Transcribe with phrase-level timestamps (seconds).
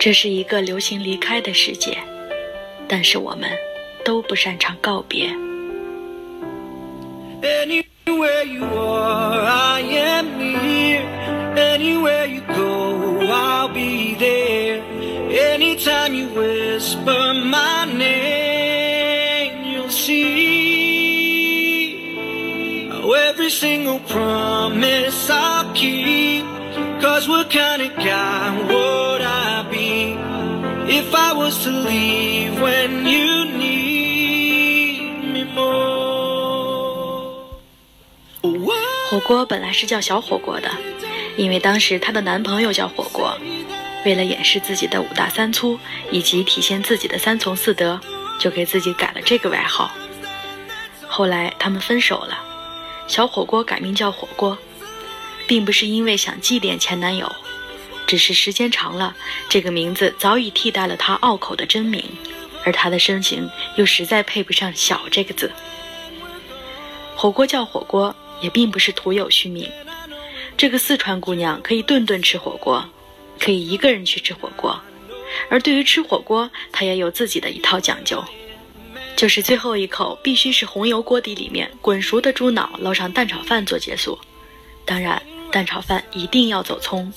[0.00, 1.98] 这是一个流行离开的世界，
[2.88, 3.50] 但是我们
[4.02, 5.28] 都不擅长告别。
[7.42, 11.02] anywhere you are i am near
[11.54, 14.80] anywhere you go i'll be there
[15.30, 20.30] anytime you whisper my name you'll see
[23.28, 26.44] every single promise I'll keep.
[27.00, 28.49] Cause what kind of guy
[30.90, 37.20] if I was to leave when you need me more?
[39.08, 40.68] 火锅本来是叫小火锅的，
[41.36, 43.38] 因为当时她的男朋友叫火锅。
[44.04, 45.78] 为了掩饰自己的五大三粗，
[46.10, 48.00] 以及体现自己的三从四德，
[48.40, 49.92] 就给自己改了这个外号。
[51.06, 52.36] 后来他们分手了，
[53.06, 54.58] 小火锅改名叫火锅。
[55.46, 57.30] 并不是因为想祭奠前男友，
[58.10, 59.14] 只是时间长了，
[59.48, 62.04] 这个名字早已替代了他拗口的真名，
[62.64, 65.48] 而他的身形又实在配不上“小”这个字。
[67.14, 69.70] 火锅叫火锅，也并不是徒有虚名。
[70.56, 72.84] 这个四川姑娘可以顿顿吃火锅，
[73.38, 74.76] 可以一个人去吃火锅，
[75.48, 78.24] 而对于吃火锅，她也有自己的一套讲究，
[79.14, 84.18] 就是最后一口必须是红油锅底里面滚熟的猪脑捞上蛋炒饭做结束，
[84.84, 85.22] 当然。
[85.52, 87.12] 蛋炒饭一定要走葱。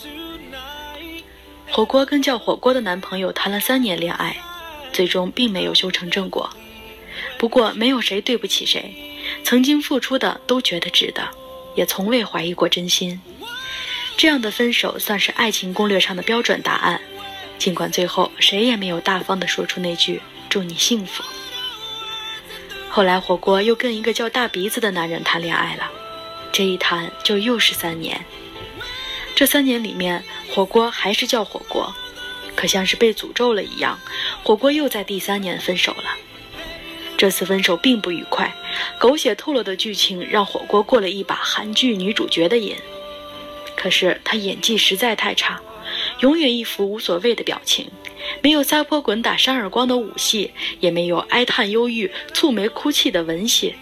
[1.74, 4.38] 火锅跟叫火锅的男朋友谈了三年恋爱，
[4.92, 6.48] 最终并没有修成正果。
[7.40, 8.94] 不过没有谁对不起谁，
[9.44, 11.28] 曾经付出的都觉得值得，
[11.74, 13.20] 也从未怀疑过真心。
[14.16, 17.02] 这样的分手算是爱情攻略上的标准答案。
[17.58, 21.24] 尽管最后谁也没有大方地说出那句“祝你幸福”。
[22.88, 25.90] 后来火锅又跟一个叫大鼻子的男人谈恋爱了。
[26.52, 28.24] 这一谈就又是三年，
[29.36, 31.94] 这三年里面，火锅还是叫火锅，
[32.56, 34.00] 可像是被诅咒了一样，
[34.44, 36.04] 火锅又在第三年分手了。
[37.18, 38.54] 这次分手并不愉快，
[39.00, 42.76] 狗血透了的剧情让火锅过了一把韩剧女主角的瘾。
[43.76, 45.60] 可是她演技实在太差，
[46.20, 47.90] 永远一副无所谓的表情，
[48.42, 53.74] 没有撒泼滚打扇耳光的武戏，也没有哀叹忧郁、蹙眉哭泣的文戏。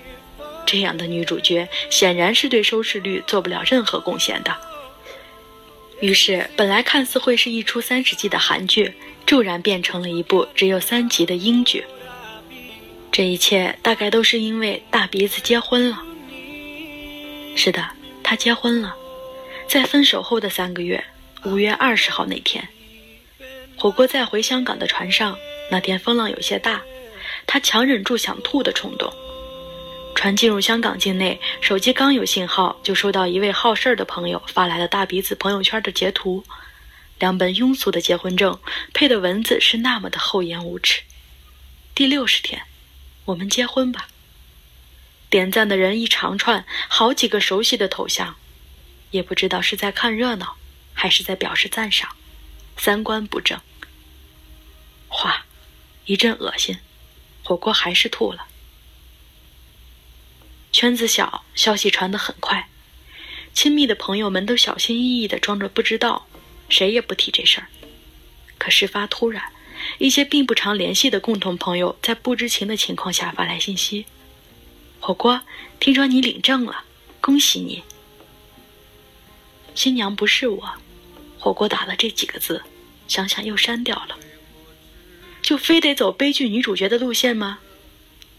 [0.66, 4.56] 这样的女主角显然是对收视率做不了任何贡献的。
[6.02, 8.92] 于是，本来看似会是一出三十集的韩剧，
[9.26, 11.86] 骤然变成了一部只有三集的英剧。
[13.12, 16.02] 这一切大概都是因为大鼻子结婚了。
[17.56, 17.88] 是的，
[18.24, 18.96] 他结婚了，
[19.68, 21.04] 在分手后的三个月，
[21.44, 22.68] 五月二十号那天，
[23.78, 25.38] 火锅在回香港的船上，
[25.70, 26.82] 那天风浪有些大，
[27.46, 29.14] 他强忍住想吐的冲动。
[30.22, 36.46] 船进入香港境内，手机刚有信号，就收到一位好事儿的朋友发来了大鼻子朋友圈的截图，
[37.18, 38.60] 两本庸俗的结婚证，
[38.94, 41.02] 配的文字是那么的厚颜无耻。
[41.96, 42.62] 第六十天，
[43.26, 44.10] 我们结婚吧。
[45.32, 48.36] 点赞的人一长串，好几个熟悉的头像，
[49.10, 50.56] 也不知道是在看热闹，
[50.94, 52.16] 还是在表示赞赏，
[52.78, 53.60] 三观不正。
[55.08, 55.48] 哗，
[56.06, 56.78] 一阵恶心，
[57.44, 58.46] 火锅还是吐了。
[60.72, 62.70] 圈子小，消息传得很快，
[63.54, 66.28] 亲密的朋友们都小心翼翼地装着不知道，
[66.70, 67.68] 谁也不提这事儿。
[68.58, 69.52] 可事发突然，
[69.98, 74.06] 一些并不常联系的共同朋友在不知情的情况下发来信息
[75.02, 75.42] ：“火锅，
[75.80, 76.86] 听说你领证了，
[77.20, 77.84] 恭喜你。”
[79.76, 80.72] 新娘不是我，
[81.38, 82.64] 火锅打了这几个字，
[83.08, 84.18] 想想又删掉了。
[85.42, 87.60] 就非得走悲剧女主角的路线吗？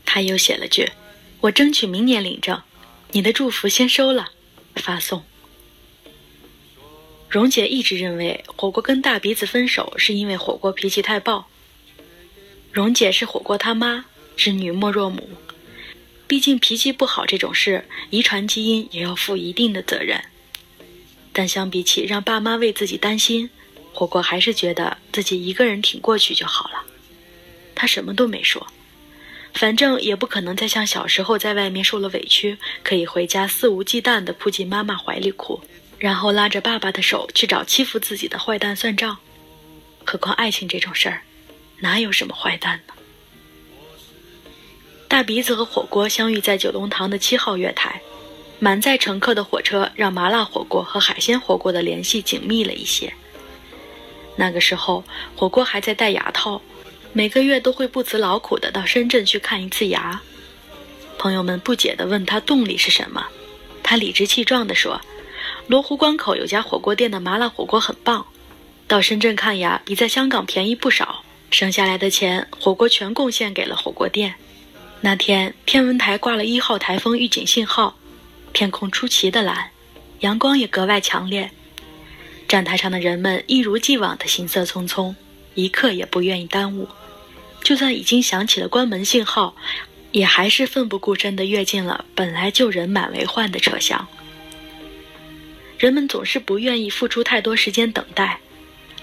[0.06, 0.90] 他又写了句。
[1.42, 2.62] 我争取明年领证，
[3.10, 4.30] 你的祝福先收了，
[4.76, 5.24] 发送。
[7.28, 11.48] 蓉姐一直认为火锅跟大鼻子分手是因为火锅脾气太暴。
[12.70, 14.04] 蓉姐是火锅他妈，
[14.36, 15.30] 知女莫若母，
[16.28, 20.22] 毕竟脾气不好这种事，遗传基因也要负一定的责任。
[21.32, 23.50] 但相比起让爸妈为自己担心，
[23.92, 26.84] 火锅还是觉得自己一个人挺过去就好了。
[27.74, 28.64] 他什么都没说。
[29.54, 35.60] 反正也不可能再像小时候在外面受了委屈，可以回家肆无忌惮地扑进妈妈怀里哭，
[35.98, 39.18] 然后拉着爸爸的手去找欺负自己的坏蛋算账。
[40.04, 41.22] 何况爱情这种事儿，
[41.78, 42.94] 哪有什么坏蛋呢？
[45.06, 48.00] 大鼻子和火锅相遇在九龙塘的七号月台，
[48.58, 53.12] 满载乘客的火车让麻辣火锅和海鲜火锅的联系紧密了一些。
[54.34, 55.04] 那个时候，
[55.36, 56.60] 火锅还在戴牙套。
[57.14, 60.22] 每个月都会不辞劳苦的到深圳去看一次牙，
[61.18, 63.26] 朋友们不解地问他动力是什么，
[63.82, 64.98] 他理直气壮地说
[65.68, 68.26] ：“罗湖关口有家火锅店的麻辣火锅很棒，
[68.88, 74.34] 到深圳看牙比在香港便宜不少，省下来的钱火锅全贡献给了火锅店。
[75.02, 77.94] 那天天文台挂了一号台风预警信号，
[78.54, 79.70] 天空出奇的蓝，
[80.20, 81.50] 阳光也格外强烈。
[82.48, 85.14] 站台上的人们一如既往的行色匆匆，
[85.54, 86.88] 一刻也不愿意耽误。
[87.62, 89.54] 就算已经响起了关门信号，
[90.10, 94.06] 也还是奋不顾身地跃进了本来就人满为患的车厢。
[95.78, 98.38] 人们总是不愿意付出太多时间等待，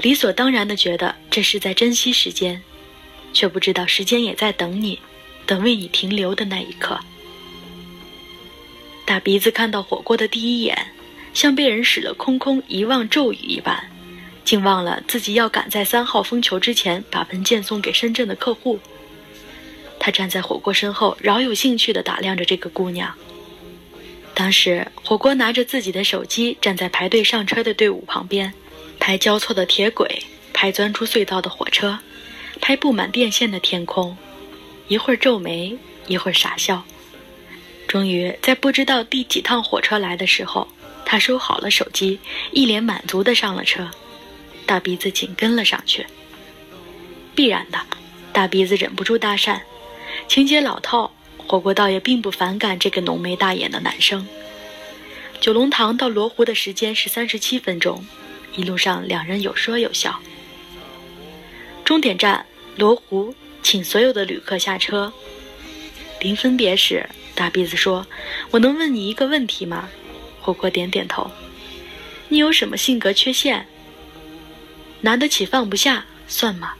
[0.01, 2.61] 理所当然地觉得这是在珍惜时间，
[3.33, 4.99] 却不知道时间也在等你，
[5.45, 6.99] 等为你停留的那一刻。
[9.05, 10.93] 大鼻子看到火锅的第一眼，
[11.33, 13.89] 像被人使了空空遗忘咒语一般。
[14.49, 18.79] 竟忘了自己要赶在三号风球之前把文件送给深圳的客户。
[19.99, 23.13] 他站在火锅身后，饶有兴趣地打量着这个姑娘。
[24.33, 28.51] 当时，火锅拿着自己的手机站在排队上车的队伍旁边，
[28.99, 31.99] 拍交错的铁轨，拍钻出隧道的火车，
[32.59, 34.17] 拍布满电线的天空，
[34.87, 36.83] 一会儿皱眉，一会儿傻笑。
[37.87, 40.67] 终于，在不知道第几趟火车来的时候，
[41.05, 42.17] 他收好了手机，
[42.51, 43.87] 一脸满足地上了车。
[44.69, 46.05] 大鼻子紧跟了上去。
[47.33, 47.79] 必然的，
[48.31, 49.59] 大鼻子忍不住搭讪。
[50.27, 54.27] 情节老套，火锅倒也并不反感这个浓眉大眼的男生。
[55.41, 58.05] 九龙塘到罗湖的时间是三十七分钟，
[58.55, 60.19] 一路上两人有说有笑。
[61.83, 62.45] 终点站
[62.75, 63.33] 罗湖，
[63.63, 65.11] 请所有的旅客下车。
[66.21, 68.05] 临分别时，大鼻子说
[68.51, 69.89] ：“我能问你一个问题吗？”
[70.39, 71.31] 火锅点点头。
[72.27, 73.65] 你有什么性格缺陷？
[75.01, 76.73] 拿得起放不下，算吗？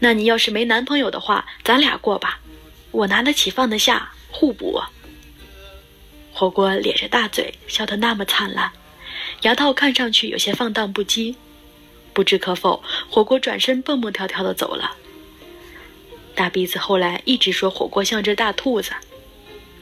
[0.00, 2.40] 那你要是没男朋友的话，咱俩过吧。
[2.90, 4.80] 我拿得起放得下，互补。
[6.32, 8.70] 火锅咧着大嘴，笑得那么灿烂，
[9.42, 11.34] 牙套看上去有些放荡不羁。
[12.12, 14.96] 不知可否，火锅转身蹦蹦跳跳的走了。
[16.34, 18.92] 大鼻子后来一直说火锅像只大兔子。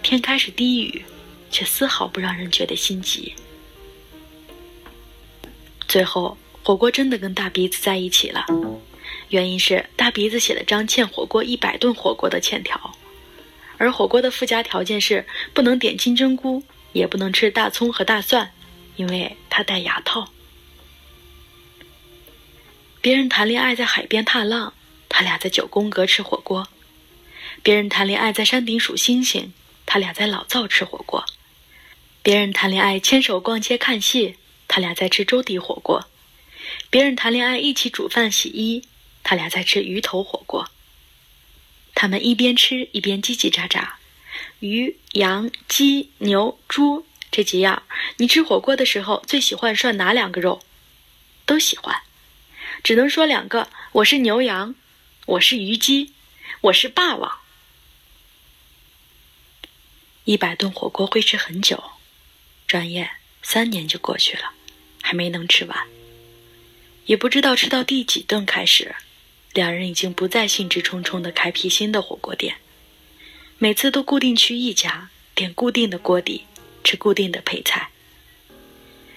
[0.03, 1.05] 天开始低语，
[1.51, 3.35] 却丝毫不让人觉得心急。
[5.87, 6.37] 最后。
[6.67, 8.45] 火锅真的跟大鼻子在一起了，
[9.29, 12.97] 原因是大鼻子写了张欠火锅一百顿火锅的欠条，
[13.79, 15.25] 而火锅的附加条件是
[15.55, 18.53] 不能点金针菇，也不能吃大葱和大蒜，
[18.97, 20.29] 因为他戴牙套。
[23.01, 24.73] 别人谈恋爱在海边踏浪，
[25.09, 26.65] 他俩在九宫格吃火锅；
[27.63, 29.53] 别人谈恋爱在山顶数星星，
[29.87, 31.23] 他俩在老灶吃火锅；
[32.25, 34.35] 别人谈恋爱牵手逛街看戏，
[34.67, 36.09] 他俩在吃粥底火锅。
[36.91, 38.85] 别人谈恋爱一起煮饭洗衣，
[39.23, 40.71] 他俩在吃鱼头火锅。
[41.95, 43.89] 他们一边吃一边叽叽喳喳。
[44.61, 47.83] 鱼、羊、鸡、牛、猪这几样，
[48.19, 50.63] 你吃火锅的时候最喜欢涮哪两个肉？
[51.47, 52.03] 都喜欢，
[52.83, 53.71] 只能说两个。
[53.93, 54.75] 我是牛羊，
[55.27, 56.13] 我是鱼鸡，
[56.63, 57.39] 我是霸王。
[60.25, 61.93] 一百顿火锅会吃很久，
[62.67, 63.11] 转眼
[63.43, 64.51] 三年就过去了，
[65.01, 65.87] 还没能吃完。
[67.06, 68.94] 也不知道吃到第几顿开始，
[69.53, 72.56] 两人已经不再兴致冲冲地开辟新的火锅店，
[73.58, 76.44] 每次都固定去一家，点固定的锅底，
[76.82, 77.91] 吃固定的配菜。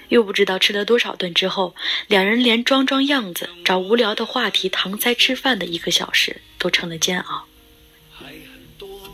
[0.09, 1.75] 又不知道吃了多少顿之后，
[2.07, 7.45] 两人连装装样子、找无聊的话题搪塞吃饭的一个小时都成了煎熬。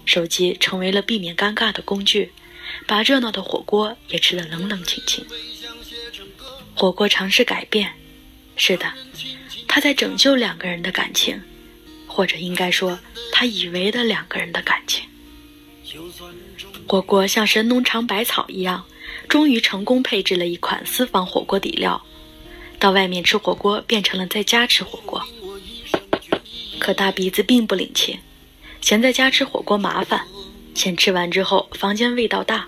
[0.05, 2.31] 手机成为了避免尴尬的工具，
[2.85, 5.25] 把热闹的火锅也吃得冷冷清清。
[6.75, 7.93] 火锅尝试改变。
[8.55, 8.91] 是的，
[9.67, 11.41] 他在拯救两个人的感情，
[12.07, 12.97] 或者应该说，
[13.31, 15.03] 他以为的两个人的感情。
[16.87, 18.83] 火锅像神农尝百草一样，
[19.27, 22.01] 终于成功配置了一款私房火锅底料，
[22.79, 25.21] 到外面吃火锅变成了在家吃火锅。
[26.79, 28.19] 可大鼻子并不领情，
[28.81, 30.25] 嫌在家吃火锅麻烦，
[30.73, 32.67] 嫌吃完之后房间味道大。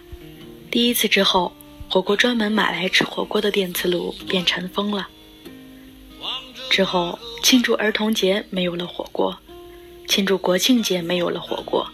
[0.69, 1.55] 第一次之后，
[1.89, 5.07] 火锅专门买来吃火锅的电磁炉便尘封了。
[6.69, 9.37] 之后，庆祝儿童节没有了火锅，
[10.07, 11.89] 庆祝国庆节没有了火锅，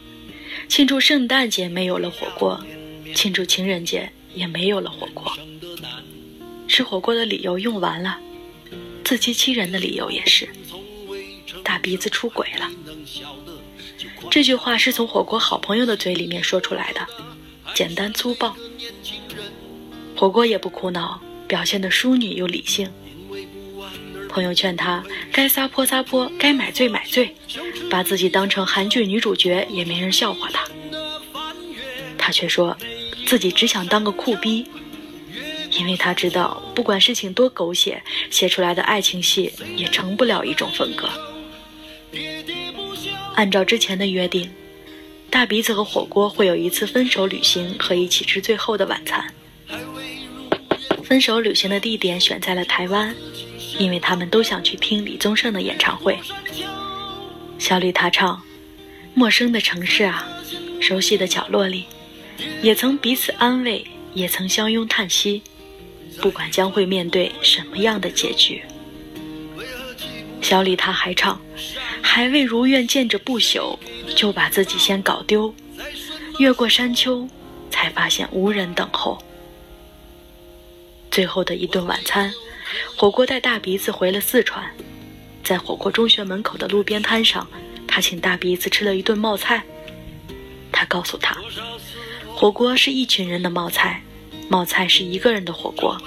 [0.68, 2.60] 庆祝圣诞节没有了火锅，
[3.15, 5.32] 庆祝情人节也没有了火锅。
[6.68, 8.20] 吃火锅的理由用完了，
[9.03, 10.50] 自欺欺人的理由也是。
[11.63, 12.70] 大鼻子出轨了，
[14.30, 17.08] 这句话是从火锅好朋友的嘴里面说出来的，
[17.74, 18.56] 简单粗暴。
[20.15, 22.92] 火锅也不苦恼，表现的淑女又理性。
[24.34, 27.36] 朋友劝他该撒泼撒泼，该买醉买醉，
[27.88, 30.68] 把自己当成韩剧女主角也没人笑话他。
[32.18, 32.75] 他却说，
[33.28, 34.66] 自己只想当个酷逼。
[35.78, 41.08] 因为他知道，不管事情多狗血，写出来的爱情戏也成不了一种风格。
[43.36, 44.50] 按照之前的约定，
[45.30, 49.24] 大鼻子和火锅会有一次分手旅行和一起吃最后的晚餐。
[51.04, 53.13] 分手旅行的地点选在了台湾，
[53.77, 56.20] 因为他们都想去听李宗盛的演唱会。
[57.60, 58.42] 小李他唱
[59.13, 60.27] ：“陌生的城市啊，
[60.82, 61.86] 熟悉的角落里，
[62.62, 65.42] 也曾彼此安慰，也曾相拥叹息。
[66.22, 68.63] 不管将会面对什么样的结局。”
[70.42, 71.39] 小李他还唱。
[72.06, 73.75] 还未如愿见着不朽，
[74.15, 75.51] 就把自己先搞丢。
[76.38, 77.27] 越过山丘，
[77.72, 79.18] 才发现无人等候。
[81.10, 82.32] 最后的一顿晚餐，
[82.96, 84.63] 火锅带大鼻子回了四川。
[85.44, 87.48] 在火锅中学门口的路边摊上，
[87.88, 89.63] 他请大鼻子吃了一顿冒菜。
[90.72, 91.36] 他告诉他，
[92.34, 94.01] 火锅是一群人的冒菜，
[94.50, 95.98] 冒菜是一个人的火锅。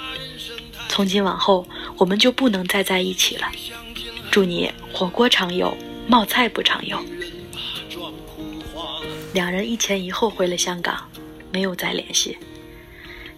[0.89, 3.51] 从今往后，我们就不能再在一起了。
[4.31, 5.77] 祝你火锅常有。
[6.09, 6.97] 冒菜不常有，
[9.33, 11.05] 两人一前一后回了香港，
[11.51, 12.37] 没有再联系。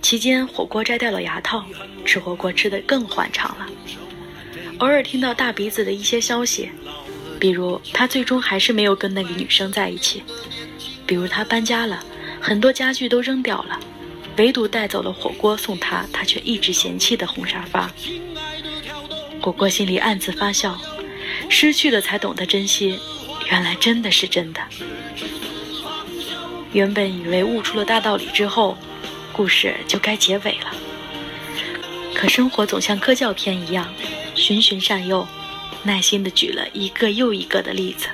[0.01, 1.63] 期间，火锅摘掉了牙套，
[2.05, 3.67] 吃火锅吃得更欢畅了。
[4.79, 6.69] 偶尔听到大鼻子的一些消息，
[7.39, 10.23] 比如他最终还是没有跟那个女生在一起，
[11.05, 12.03] 比如他搬家了，
[12.39, 13.79] 很多家具都扔掉了，
[14.37, 17.91] 唯独带走了火锅送他，他却一直嫌弃的红沙发。
[19.41, 20.79] 火锅心里暗自发笑。
[21.47, 22.99] 失去了才懂得珍惜，
[23.49, 24.61] 原来真的是真的。
[26.73, 28.77] 原本以为悟出了大道理之后，
[29.39, 30.75] 故事就该结尾了。
[32.13, 33.87] 可生活总像科教片一样，
[34.35, 35.25] 循循善诱，
[35.81, 38.09] 耐心的举了一个又一个的例子。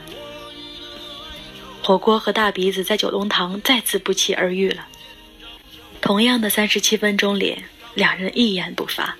[1.81, 4.85] 火锅和大鼻子在九龙塘再次不期而遇了。
[5.99, 7.57] 同样的三十七分钟里，
[7.95, 9.17] 两人一言不发。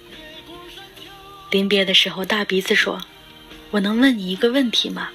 [1.49, 3.01] 临别的时候，大鼻子说。
[3.71, 5.09] 我能问你一个问题吗？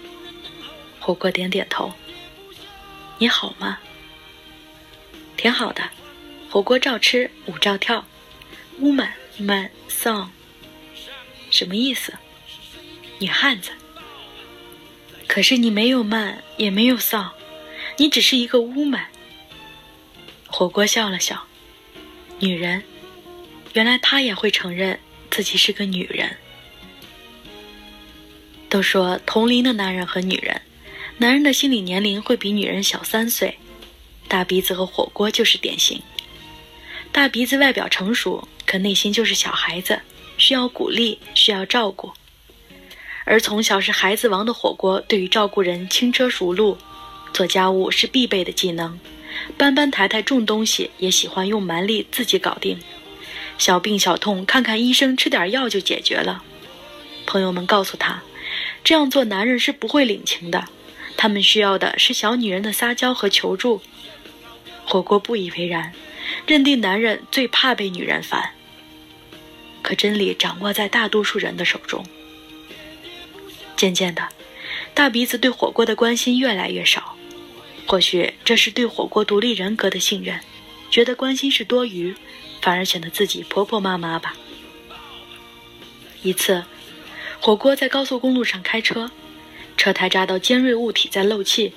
[0.98, 1.92] 火锅点点头。
[3.18, 3.78] 你好吗？
[5.36, 5.84] 挺好的。
[6.50, 8.04] 火锅照吃，舞照跳。
[8.80, 10.30] Woman, man, song。
[11.48, 12.12] 什么意思？
[13.20, 13.70] 女汉子。
[15.28, 17.30] 可是你没有 man，也没有 song，
[17.98, 19.04] 你只是一个 woman。
[20.48, 21.44] 火锅笑了笑。
[22.40, 22.82] 女人，
[23.74, 24.98] 原来她也会承认
[25.30, 26.36] 自己是个女人。
[28.68, 30.60] 都说同龄的男人和女人，
[31.18, 33.56] 男人的心理年龄会比女人小三岁。
[34.26, 36.02] 大鼻子和火锅就是典型。
[37.12, 40.00] 大鼻子外表成熟，可内心就是小孩子，
[40.38, 42.12] 需要鼓励，需要照顾。
[43.24, 46.78] 而从小是孩子王的火锅，对于照顾人轻车熟路，
[47.32, 48.98] 做家务是必备的技能，
[49.56, 52.78] 搬搬抬抬重东西也喜欢用蛮力自己搞定。
[53.58, 56.42] 小病小痛看看医生，吃点药就解决了。
[57.26, 58.22] 朋友们告诉他。
[58.82, 60.64] 这样做，男人是不会领情的。
[61.16, 63.82] 他们需要的是小女人的撒娇和求助。
[64.86, 65.92] 火锅不以为然，
[66.50, 68.50] 认定男人最怕被女人烦。
[69.82, 72.04] 可真理掌握在大多数人的手中。
[73.76, 74.28] 渐渐的，
[74.92, 77.14] 大鼻子对火锅的关心越来越少。
[77.86, 80.40] 或许这是对火锅独立人格的信任，
[80.90, 82.16] 觉得关心是多余，
[82.60, 84.34] 反而显得自己婆婆妈妈吧。
[86.24, 86.64] 一次。
[87.38, 89.12] 火锅在高速公路上开车，
[89.76, 91.72] 车胎扎到尖锐物体在漏气，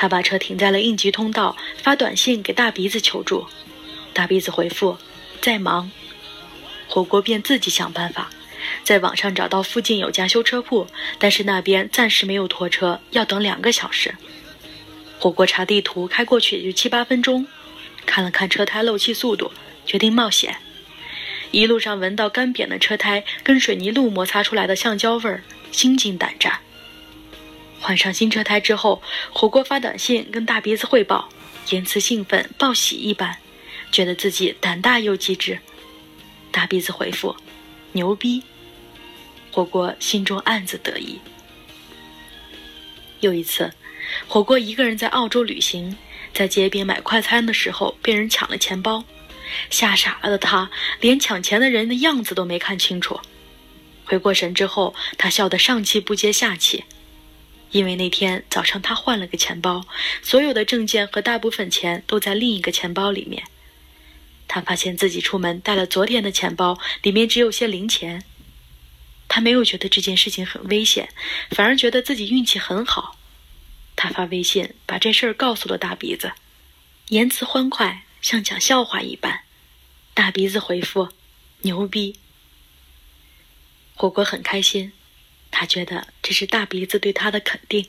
[0.00, 3.46] 他把车停在了应急通道，发短信给大鼻子求助。
[4.14, 4.96] 大鼻子回复
[5.42, 5.90] 在忙，
[6.88, 8.30] 火锅便自己想办法，
[8.82, 10.86] 在网上找到附近有家修车铺，
[11.18, 14.14] 但是那边暂时没有拖车，要等两个小时。
[15.18, 17.46] 火锅查地图，开过去也就七八分钟，
[18.06, 19.52] 看了看车胎漏气速度，
[19.84, 20.56] 决定冒险。
[21.50, 26.60] 一路上闻到干瘪的车胎跟水泥路摩擦出来的橡胶味儿，心惊胆战。
[27.80, 31.28] 换上新车胎之后，火锅发短信跟大鼻子汇报，
[31.70, 33.36] 言辞兴奋，报喜一般，
[33.90, 35.58] 觉得自己胆大又机智。
[36.52, 37.34] 大鼻子回复
[37.92, 38.42] ：“牛逼。”
[39.50, 41.18] 火锅心中暗自得意。
[43.20, 43.72] 又一次，
[44.28, 45.96] 火锅一个人在澳洲旅行，
[46.32, 49.02] 在街边买快餐的时候被人抢了钱包。
[49.68, 50.70] 吓傻了的他，
[51.00, 53.18] 连抢钱的人的样子都没看清楚。
[54.04, 56.84] 回过神之后，他笑得上气不接下气，
[57.70, 59.86] 因为那天早上他换了个钱包，
[60.22, 63.44] 所有的证件和大部分钱都在另一个钱包里面。
[64.48, 68.24] 他发现自己出门带了昨天的钱包，里面只有些零钱。
[69.28, 71.08] 他没有觉得这件事情很危险，
[71.50, 73.16] 反而觉得自己运气很好。
[73.94, 76.32] 他发微信把这事儿告诉了大鼻子，
[77.08, 78.04] 言辞欢快。
[78.20, 79.44] 像讲笑话一般，
[80.12, 81.08] 大鼻子回复
[81.62, 82.16] ：“牛逼。”
[83.96, 84.92] 火锅很开心，
[85.60, 87.86] 他觉得这是大鼻子对他的肯定。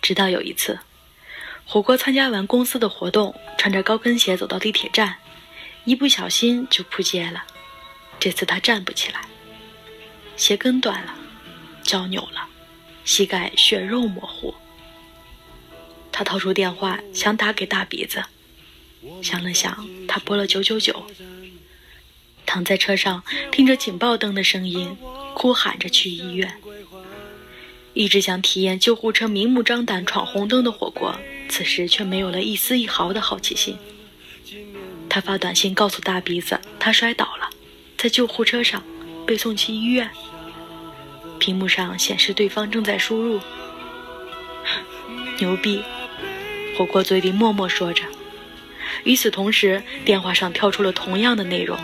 [0.00, 0.78] 直到有一次，
[1.66, 5.18] 火锅参加完公司的活动，穿着高跟鞋走到地铁站，
[5.84, 7.44] 一不小心就扑街了。
[8.18, 9.20] 这次他站不起来，
[10.38, 11.14] 鞋跟断了，
[11.82, 12.48] 脚扭了，
[13.04, 14.54] 膝盖血肉模糊。
[16.10, 18.24] 他掏出电话想打给大鼻子，
[19.22, 21.06] 想了想，他拨了九九九。
[22.50, 24.96] 躺在车上，听着警报灯的声音，
[25.34, 26.52] 哭喊着去医院。
[27.94, 31.14] 一直想体验救护车明目张胆闯红灯的火锅，
[31.48, 33.78] 此时却没有了一丝一毫的好奇心。
[35.08, 37.48] 他发短信告诉大鼻子，他摔倒了，
[37.96, 38.82] 在救护车上，
[39.24, 40.10] 被送去医院。
[41.38, 43.38] 屏幕上显示对方正在输入。
[45.38, 45.84] 牛逼！
[46.76, 48.02] 火锅嘴里默默说着。
[49.04, 51.78] 与此同时，电话上跳出了同样的内容。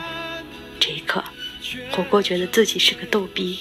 [0.87, 1.25] 这一刻，
[1.91, 3.59] 火锅觉得自己是个逗逼。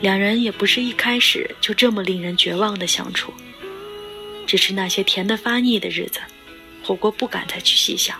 [0.00, 3.34] 两人也不是一开始就这么令人绝望的相处，
[4.46, 6.20] 只是那些甜得发腻的日子，
[6.82, 8.18] 火锅不敢再去细想。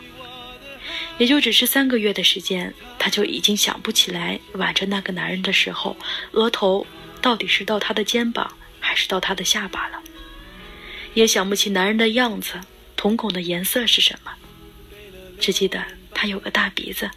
[1.16, 5.96] 也就只是三个月的时间，他就已经想不起来挽着那个男人的时候，
[6.32, 6.86] 额头
[7.22, 10.02] 到底是到他的肩膀还是到他的下巴了。
[11.14, 12.60] 也想不起男人的样子，
[12.94, 14.32] 瞳孔的颜色是什么，
[15.40, 15.82] 只记得
[16.20, 17.08] 他有个大鼻子，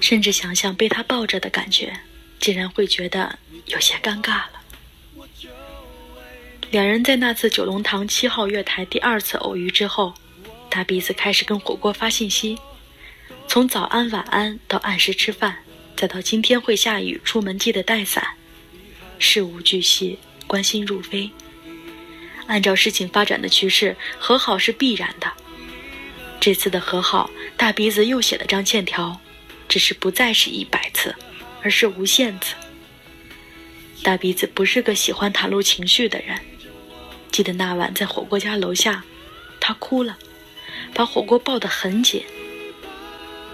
[0.00, 1.92] 甚至想想被他抱着的感觉，
[2.38, 4.62] 竟然会觉得有些尴尬了。
[6.70, 10.14] 两人在那次九龙塘七号月台第二次偶遇之后，
[10.68, 12.56] 大鼻子开始跟火锅发信息，
[13.48, 15.56] 从早安晚安到按时吃饭，
[15.96, 18.24] 再到今天会下雨，出门记得带伞，
[19.18, 20.16] 事无巨细，
[20.46, 21.28] 关心入微。
[22.46, 25.32] 按照事情发展的趋势，和好是必然的。
[26.40, 27.28] 这次的和好，
[27.60, 29.20] 大鼻子又写了张欠条，
[29.68, 31.14] 只是不再是一百次，
[31.60, 32.54] 而是无限次。
[34.02, 36.40] 大鼻子不是个喜欢袒露情绪的人。
[37.30, 39.04] 记得那晚在火锅家楼下，
[39.60, 40.16] 他哭了，
[40.94, 42.24] 把火锅抱得很紧。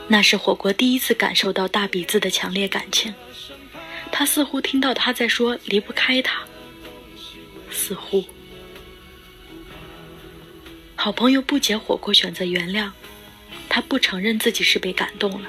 [0.06, 3.12] 那是火锅第一次感受到大鼻子的强烈感情，
[4.12, 6.44] 他似乎听到他在说离不开他，
[7.72, 8.24] 似乎。
[10.94, 12.92] 好朋友不解火锅选择原谅，
[13.68, 15.48] 他不承认自己是被感动了，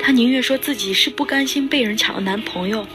[0.00, 2.86] 他宁愿说自己是不甘心被人抢了男朋友，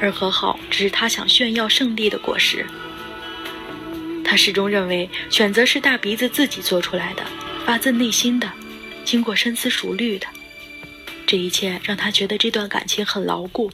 [0.00, 2.66] 而和好只是他想炫耀胜利的果实。
[4.24, 7.22] 他始终认为选择是大鼻子自己做出来的，
[7.64, 8.50] 发自内心的，
[9.04, 10.26] 经过深思熟虑的。
[11.26, 13.70] 这一切让他觉得这段感情很牢固。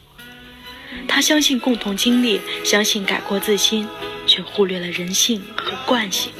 [1.07, 3.89] 他相信共同经历，相信改过自新。
[4.29, 6.31] 却忽略了人性和惯性。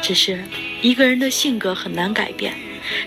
[0.00, 0.40] 只是
[0.82, 2.54] 一个人的性格很难改变，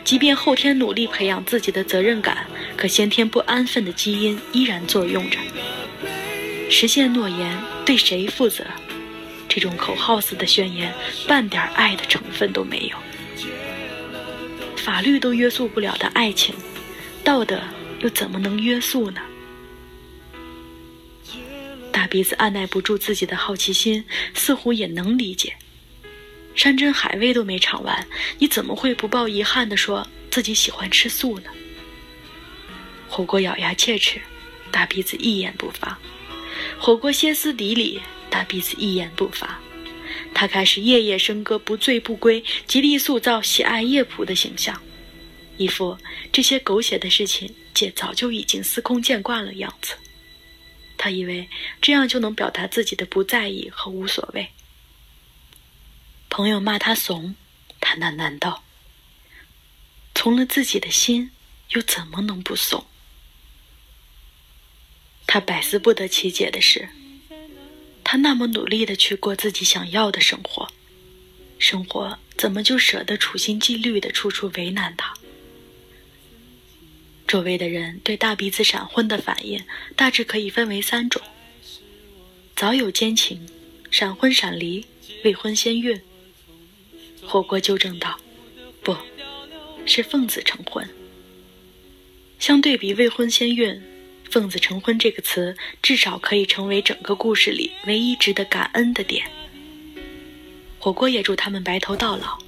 [0.03, 5.38] 即便后天努力培养自己的责任感，可先天不安分的基因依然作用着。
[6.69, 8.65] 实现诺言，对谁负责？
[9.47, 10.93] 这种口号似的宣言，
[11.27, 12.97] 半点爱的成分都没有。
[14.75, 16.53] 法律都约束不了的爱情，
[17.23, 17.60] 道德
[18.01, 19.21] 又怎么能约束呢？
[21.91, 24.03] 大鼻子按耐不住自己的好奇心，
[24.34, 25.55] 似乎也能理解。
[26.60, 28.06] 山珍海味都没尝完，
[28.38, 31.50] 你怎么会不抱遗憾地说自己喜欢吃素呢？
[33.08, 34.19] 火锅咬牙切齿，
[34.69, 35.98] 大鼻子一言不发；
[36.78, 39.58] 火锅歇斯底里，大鼻子一言不发。
[40.34, 44.82] 他开始夜夜笙歌，不醉不归，极力塑造喜爱夜蒲的形象，
[45.56, 45.98] 一副
[46.30, 49.93] 这些狗血的事情姐早就已经司空见惯了样子。
[50.98, 51.48] 他以为
[51.82, 54.50] 这样就能表达自己的不在意和无所谓。
[56.29, 57.35] 朋友骂他怂，
[57.81, 58.63] 他喃喃道
[60.13, 61.31] ：“从了自己的心，
[61.69, 62.85] 又怎么能不怂？”
[65.25, 66.89] 他百思不得其解的是，
[68.03, 70.71] 他那么努力的去过自己想要的生活，
[71.57, 75.13] 生活怎么就舍得处心积虑的处处为难他？
[77.27, 79.63] 周围的人对大鼻子闪婚的反应
[79.95, 81.21] 大致可以分为三种：
[82.55, 83.47] 早有奸情，
[83.91, 84.85] 闪婚闪离，
[85.23, 86.01] 未婚先孕。
[87.29, 88.19] 火锅纠正道
[88.81, 88.97] ：“不
[89.85, 90.89] 是奉子成婚。”
[92.39, 93.79] 相对比未婚先孕
[94.31, 99.29] ，“奉子成婚”这个词至少可以成为整个故事里唯一值得感恩的点。
[100.79, 102.39] 火锅也祝他们白头到老，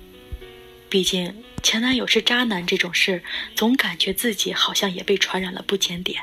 [0.90, 1.32] 毕竟。
[1.62, 3.22] 前男友是渣男这种事，
[3.54, 6.20] 总感觉自己好像也被传染了不检点。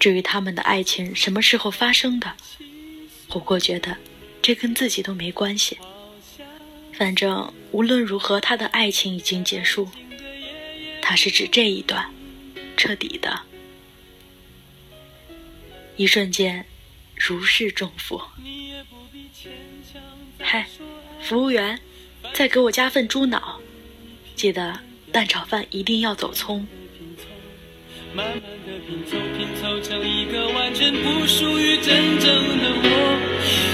[0.00, 2.34] 至于他们的爱情什么时候发生的，
[3.28, 3.96] 火锅觉得
[4.42, 5.78] 这跟自己都没关系。
[6.98, 9.88] 反正无论如何，他的爱情已经结束。
[11.00, 12.12] 他是指这一段，
[12.76, 13.40] 彻底的。
[15.94, 16.66] 一瞬间，
[17.14, 18.20] 如释重负。
[20.40, 20.66] 嗨，
[21.22, 21.78] 服务员，
[22.32, 23.60] 再给我加份猪脑，
[24.34, 24.80] 记得
[25.12, 26.66] 蛋炒饭一定要走葱。
[28.12, 32.26] 慢慢的拼凑，拼凑成一个完全不属于真正
[32.58, 33.37] 的我。